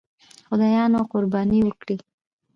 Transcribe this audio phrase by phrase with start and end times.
[0.47, 1.97] خدایانو قرباني وکړي.